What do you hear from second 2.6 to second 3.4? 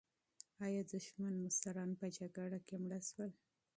کې مړه شول؟